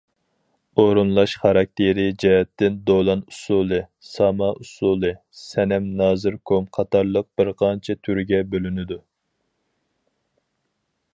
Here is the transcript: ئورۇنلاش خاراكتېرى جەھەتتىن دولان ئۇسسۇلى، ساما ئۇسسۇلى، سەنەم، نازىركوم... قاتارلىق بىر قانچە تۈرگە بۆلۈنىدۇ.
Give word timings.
ئورۇنلاش 0.83 1.33
خاراكتېرى 1.41 2.05
جەھەتتىن 2.23 2.79
دولان 2.87 3.21
ئۇسسۇلى، 3.33 3.79
ساما 4.07 4.49
ئۇسسۇلى، 4.63 5.13
سەنەم، 5.41 5.91
نازىركوم... 6.01 6.67
قاتارلىق 6.79 7.29
بىر 7.41 7.53
قانچە 7.63 7.97
تۈرگە 8.09 8.41
بۆلۈنىدۇ. 8.55 8.99